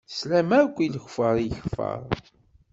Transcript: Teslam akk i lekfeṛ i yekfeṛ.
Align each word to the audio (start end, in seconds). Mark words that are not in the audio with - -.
Teslam 0.09 0.49
akk 0.61 0.75
i 0.85 0.87
lekfeṛ 0.93 1.35
i 1.39 1.45
yekfeṛ. 1.49 2.01